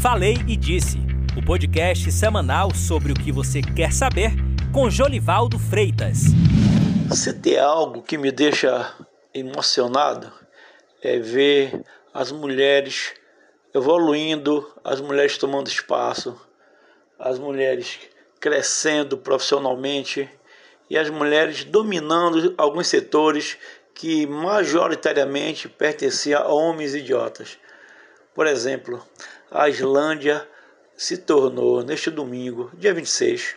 [0.00, 0.98] Falei e Disse,
[1.36, 4.30] o podcast semanal sobre o que você quer saber
[4.72, 6.18] com Jolivaldo Freitas.
[7.12, 8.94] Se tem algo que me deixa
[9.32, 10.30] emocionado
[11.02, 11.82] é ver
[12.12, 13.14] as mulheres
[13.74, 16.38] evoluindo, as mulheres tomando espaço,
[17.18, 17.98] as mulheres
[18.38, 20.28] crescendo profissionalmente
[20.90, 23.56] e as mulheres dominando alguns setores
[23.94, 27.58] que majoritariamente pertenciam a homens idiotas.
[28.36, 29.02] Por exemplo,
[29.50, 30.46] a Islândia
[30.94, 33.56] se tornou, neste domingo, dia 26,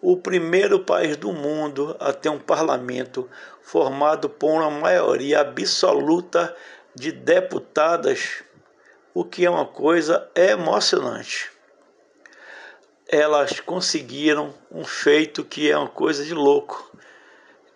[0.00, 3.28] o primeiro país do mundo a ter um parlamento
[3.62, 6.56] formado por uma maioria absoluta
[6.94, 8.44] de deputadas,
[9.12, 11.50] o que é uma coisa emocionante.
[13.08, 16.96] Elas conseguiram um feito que é uma coisa de louco.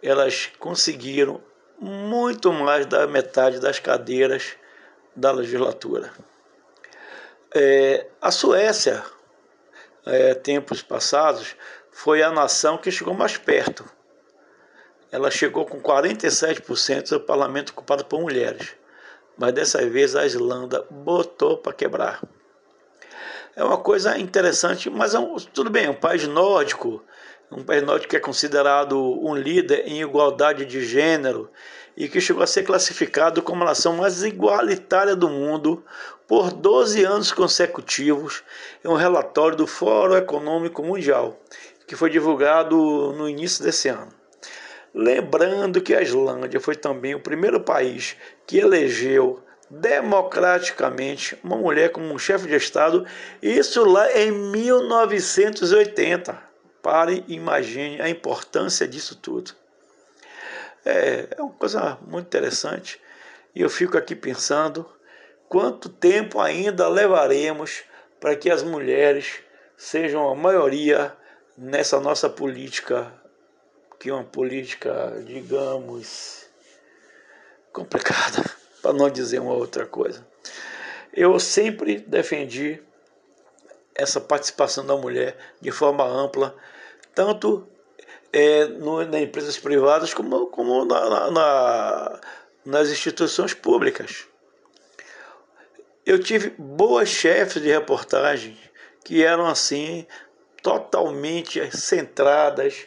[0.00, 1.40] Elas conseguiram
[1.80, 4.54] muito mais da metade das cadeiras
[5.16, 6.12] da legislatura.
[7.58, 9.02] É, a Suécia,
[10.04, 11.56] é, tempos passados,
[11.90, 13.82] foi a nação que chegou mais perto.
[15.10, 18.76] Ela chegou com 47% do parlamento ocupado por mulheres.
[19.38, 22.20] Mas dessa vez a Islândia botou para quebrar.
[23.58, 27.02] É uma coisa interessante, mas é um, tudo bem, um país nórdico,
[27.50, 31.48] um país nórdico que é considerado um líder em igualdade de gênero
[31.96, 35.82] e que chegou a ser classificado como a nação mais igualitária do mundo
[36.28, 38.44] por 12 anos consecutivos
[38.84, 41.40] em um relatório do Fórum Econômico Mundial,
[41.86, 42.76] que foi divulgado
[43.16, 44.12] no início desse ano.
[44.92, 52.12] Lembrando que a Islândia foi também o primeiro país que elegeu democraticamente uma mulher como
[52.12, 53.04] um chefe de Estado,
[53.42, 56.46] isso lá em 1980.
[56.82, 59.52] Pare e imagine a importância disso tudo.
[60.84, 63.00] É, é uma coisa muito interessante
[63.54, 64.88] e eu fico aqui pensando
[65.48, 67.82] quanto tempo ainda levaremos
[68.20, 69.40] para que as mulheres
[69.76, 71.16] sejam a maioria
[71.56, 73.12] nessa nossa política,
[73.98, 76.46] que é uma política, digamos,
[77.72, 78.44] complicada,
[78.86, 80.24] para não dizer uma outra coisa.
[81.12, 82.80] Eu sempre defendi
[83.92, 86.54] essa participação da mulher de forma ampla,
[87.12, 87.66] tanto
[88.32, 92.20] é, no, nas empresas privadas como, como na, na,
[92.64, 94.28] nas instituições públicas.
[96.04, 98.56] Eu tive boas chefes de reportagem
[99.04, 100.06] que eram assim
[100.62, 102.86] totalmente centradas,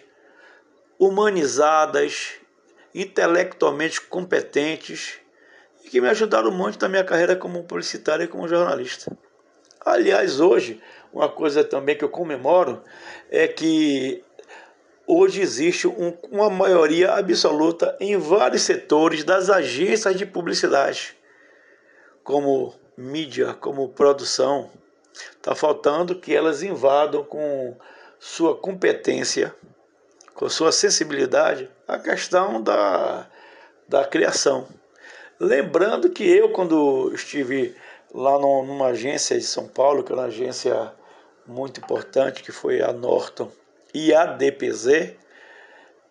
[0.97, 2.35] humanizadas,
[2.95, 5.19] intelectualmente competentes
[5.83, 9.11] e que me ajudaram muito na minha carreira como publicitário e como jornalista.
[9.85, 10.81] Aliás, hoje,
[11.13, 12.83] uma coisa também que eu comemoro
[13.29, 14.23] é que
[15.07, 21.17] hoje existe um, uma maioria absoluta em vários setores das agências de publicidade,
[22.23, 24.69] como mídia, como produção.
[25.13, 27.75] Está faltando que elas invadam com
[28.19, 29.55] sua competência,
[30.35, 33.27] com sua sensibilidade, a questão da,
[33.87, 34.67] da criação.
[35.39, 37.73] Lembrando que eu, quando estive
[38.13, 40.93] lá numa agência de São Paulo, que era uma agência
[41.47, 43.49] muito importante, que foi a Norton,
[43.93, 45.15] e a DPZ,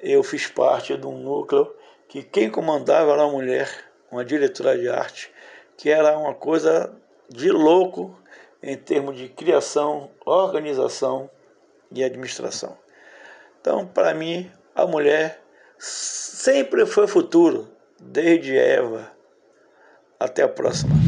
[0.00, 1.70] eu fiz parte de um núcleo
[2.08, 3.70] que quem comandava era uma mulher,
[4.10, 5.30] uma diretora de arte,
[5.76, 6.90] que era uma coisa
[7.28, 8.18] de louco
[8.62, 11.30] em termos de criação, organização
[11.92, 12.78] e administração.
[13.60, 15.42] Então, para mim, a mulher
[15.78, 17.68] sempre foi futuro,
[18.00, 19.17] desde Eva.
[20.20, 21.07] Até a próxima.